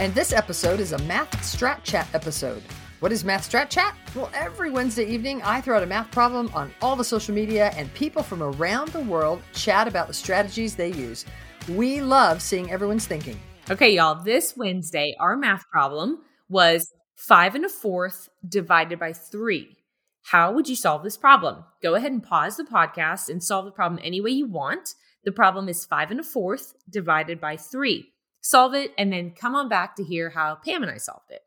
[0.00, 2.62] And this episode is a Math Strat Chat episode.
[3.00, 3.96] What is Math Strat Chat?
[4.14, 7.72] Well, every Wednesday evening, I throw out a math problem on all the social media,
[7.74, 11.24] and people from around the world chat about the strategies they use.
[11.68, 13.40] We love seeing everyone's thinking.
[13.70, 19.78] Okay, y'all, this Wednesday, our math problem was five and a fourth divided by three.
[20.22, 21.64] How would you solve this problem?
[21.82, 24.90] Go ahead and pause the podcast and solve the problem any way you want.
[25.24, 28.12] The problem is five and a fourth divided by three.
[28.48, 31.42] Solve it and then come on back to hear how Pam and I solved it.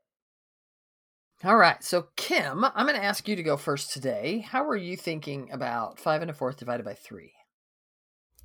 [1.43, 1.83] All right.
[1.83, 4.45] So, Kim, I'm going to ask you to go first today.
[4.47, 7.31] How are you thinking about five and a fourth divided by three?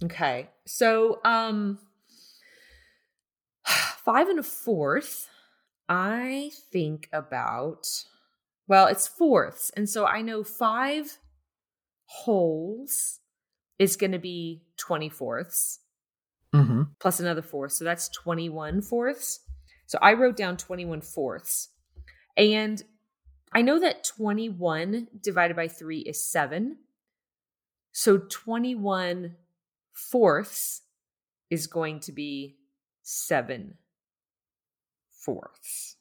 [0.03, 0.49] Okay.
[0.65, 1.81] So, um,
[3.67, 5.29] five and a fourth,
[5.87, 7.87] I think about,
[8.67, 9.71] well, it's fourths.
[9.77, 11.19] And so I know five
[12.07, 13.19] wholes
[13.79, 15.81] is going to be 20 fourths
[16.57, 16.83] mm-hmm.
[17.01, 17.73] plus another fourth.
[17.73, 19.41] So that's 21 fourths.
[19.87, 21.71] So I wrote down 21 fourths.
[22.37, 22.83] And
[23.53, 26.77] I know that 21 divided by 3 is 7.
[27.93, 29.37] So 21
[29.93, 30.83] fourths
[31.51, 32.57] is going to be
[33.03, 33.75] 7
[35.11, 35.97] fourths.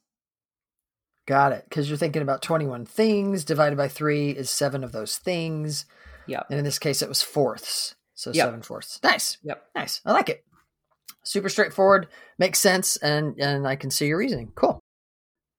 [1.26, 1.66] Got it.
[1.70, 5.86] Because you're thinking about 21 things divided by 3 is 7 of those things.
[6.28, 6.42] Yeah.
[6.50, 7.96] And in this case, it was fourths.
[8.16, 8.48] So yep.
[8.48, 9.00] 7 fourths.
[9.04, 9.38] Nice.
[9.44, 9.64] Yep.
[9.76, 10.02] Nice.
[10.06, 10.44] I like it.
[11.24, 14.52] Super straightforward, makes sense, and, and I can see your reasoning.
[14.56, 14.80] Cool.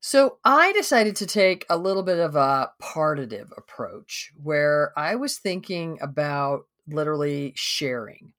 [0.01, 5.39] So I decided to take a little bit of a partitive approach where I was
[5.39, 8.33] thinking about literally sharing.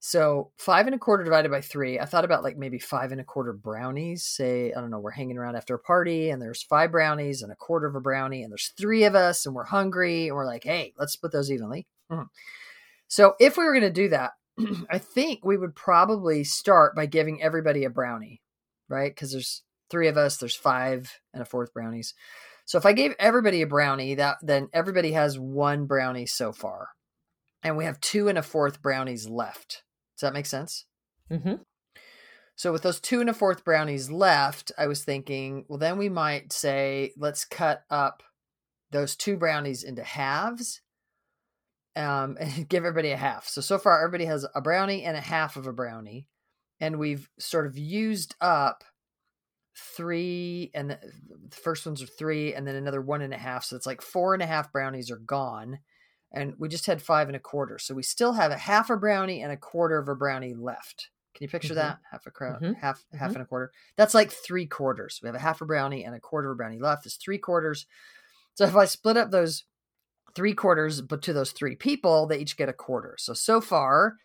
[0.00, 3.20] So five and a quarter divided by three, I thought about like maybe five and
[3.20, 4.24] a quarter brownies.
[4.24, 7.52] Say, I don't know, we're hanging around after a party and there's five brownies and
[7.52, 10.46] a quarter of a brownie, and there's three of us and we're hungry and we're
[10.46, 11.86] like, hey, let's split those evenly.
[12.10, 12.24] Mm-hmm.
[13.08, 14.32] So if we were going to do that,
[14.90, 18.40] I think we would probably start by giving everybody a brownie,
[18.88, 19.14] right?
[19.14, 22.14] Because there's three of us, there's five and a fourth brownies.
[22.64, 26.88] So if I gave everybody a brownie, that then everybody has one brownie so far.
[27.62, 29.82] And we have two and a fourth brownies left.
[30.16, 30.86] Does that make sense?
[31.30, 31.54] Mm-hmm.
[32.56, 36.08] So with those two and a fourth brownies left, I was thinking, well, then we
[36.08, 38.22] might say, let's cut up
[38.92, 40.80] those two brownies into halves
[41.96, 43.48] um, and give everybody a half.
[43.48, 46.28] So so far, everybody has a brownie and a half of a brownie,
[46.80, 48.84] and we've sort of used up
[49.76, 50.98] three and the,
[51.48, 54.00] the first ones are three and then another one and a half so it's like
[54.00, 55.80] four and a half brownies are gone
[56.32, 58.96] and we just had five and a quarter so we still have a half a
[58.96, 61.88] brownie and a quarter of a brownie left can you picture mm-hmm.
[61.88, 62.72] that half a crown mm-hmm.
[62.74, 63.36] half half mm-hmm.
[63.36, 66.20] and a quarter that's like three quarters we have a half a brownie and a
[66.20, 67.86] quarter of a brownie left is three quarters
[68.54, 69.64] so if i split up those
[70.34, 74.16] three quarters but to those three people they each get a quarter so so far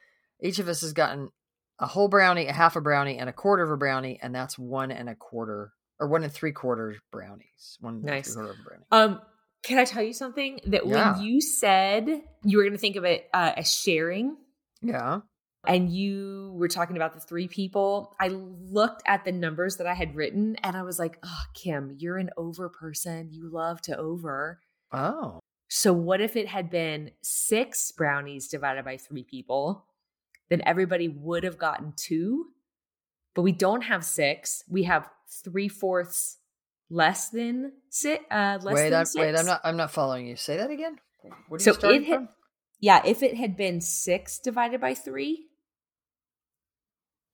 [0.41, 1.29] each of us has gotten
[1.79, 4.59] a whole brownie, a half a brownie, and a quarter of a brownie, and that's
[4.59, 7.77] one and a quarter or one and three quarters brownies.
[7.79, 8.33] One nice.
[8.33, 8.85] quarter of a brownie.
[8.91, 9.21] Um,
[9.63, 11.13] can I tell you something that yeah.
[11.13, 12.07] when you said
[12.43, 14.37] you were going to think of it uh, as sharing,
[14.81, 15.19] yeah,
[15.67, 19.93] and you were talking about the three people, I looked at the numbers that I
[19.93, 23.29] had written, and I was like, "Oh, Kim, you're an over person.
[23.31, 24.59] You love to over."
[24.91, 25.39] Oh.
[25.69, 29.85] So what if it had been six brownies divided by three people?
[30.49, 32.47] then everybody would have gotten two.
[33.35, 34.63] But we don't have six.
[34.67, 35.07] We have
[35.43, 36.37] three fourths
[36.89, 38.23] less than six.
[38.31, 39.15] Uh, less wait, than I'm, six.
[39.21, 39.61] wait, I'm not.
[39.63, 40.35] I'm not following you.
[40.35, 40.97] Say that again.
[41.49, 42.29] What so it had,
[42.79, 45.45] yeah, if it had been six divided by three,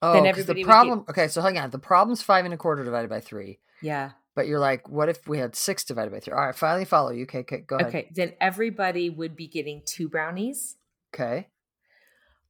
[0.01, 1.05] Oh, Then everybody the would get- problem.
[1.09, 1.69] Okay, so hang on.
[1.69, 3.59] The problem's five and a quarter divided by three.
[3.81, 4.11] Yeah.
[4.35, 6.33] But you're like, what if we had six divided by three?
[6.33, 7.23] All right, finally follow you.
[7.23, 7.87] Okay, okay go ahead.
[7.87, 8.11] Okay.
[8.13, 10.75] Then everybody would be getting two brownies,
[11.13, 11.47] Okay.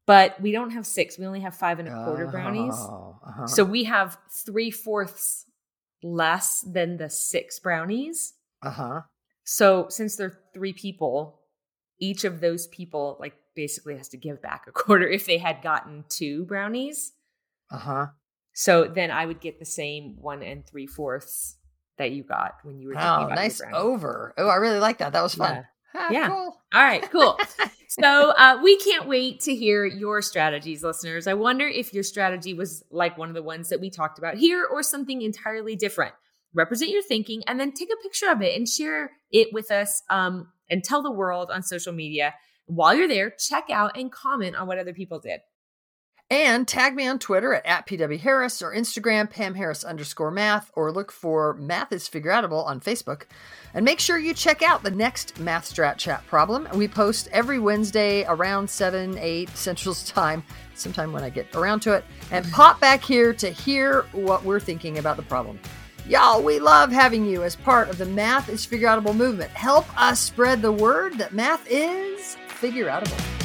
[0.07, 1.19] but we don't have six.
[1.19, 2.73] We only have five and a quarter brownies.
[2.75, 3.47] Oh, uh-huh.
[3.47, 5.45] So we have three fourths
[6.03, 8.33] less than the six brownies.
[8.63, 9.01] uh huh.
[9.43, 11.39] So since there are three people,
[11.99, 15.61] each of those people like basically has to give back a quarter if they had
[15.61, 17.13] gotten two brownies.
[17.71, 18.05] Uh huh.
[18.53, 21.57] So then I would get the same one and three fourths
[21.97, 24.33] that you got when you were Oh, nice over.
[24.37, 25.13] Oh, I really like that.
[25.13, 25.55] That was fun.
[25.55, 25.63] Yeah.
[25.95, 26.27] Ah, Yeah.
[26.27, 26.57] Cool.
[26.73, 27.39] All right, cool.
[27.87, 31.25] so uh, we can't wait to hear your strategies, listeners.
[31.25, 34.35] I wonder if your strategy was like one of the ones that we talked about
[34.35, 36.13] here or something entirely different.
[36.53, 40.03] Represent your thinking and then take a picture of it and share it with us
[40.09, 42.33] um, and tell the world on social media.
[42.65, 45.41] While you're there, check out and comment on what other people did.
[46.31, 50.71] And tag me on Twitter at, at PW Harris or Instagram Pam Harris underscore math
[50.73, 53.23] or look for Math is Figureoutable on Facebook.
[53.75, 56.67] And make sure you check out the next Math Strat Chat problem.
[56.73, 60.43] We post every Wednesday around 7, 8 Central's time,
[60.73, 64.59] sometime when I get around to it, and pop back here to hear what we're
[64.59, 65.59] thinking about the problem.
[66.07, 69.51] Y'all, we love having you as part of the Math is Figureoutable movement.
[69.51, 73.44] Help us spread the word that math is figureoutable.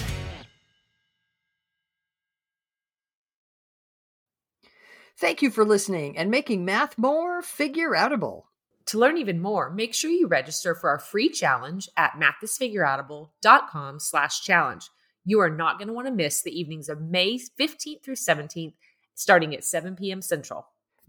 [5.20, 8.44] Thank you for listening and making math more figure outable.
[8.86, 14.40] To learn even more, make sure you register for our free challenge at mathisfigureoutable.com slash
[14.40, 14.88] challenge.
[15.26, 18.72] You are not going to want to miss the evenings of May 15th through 17th,
[19.14, 20.22] starting at 7 p.m.
[20.22, 20.68] Central.